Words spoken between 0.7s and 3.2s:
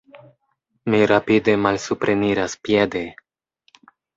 Mi rapide malsupreniras piede.